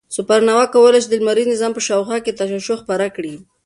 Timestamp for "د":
1.09-1.13